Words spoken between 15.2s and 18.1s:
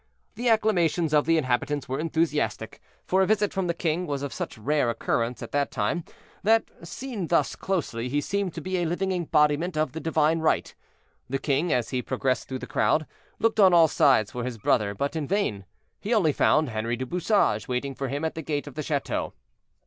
vain. He only found Henri du Bouchage waiting for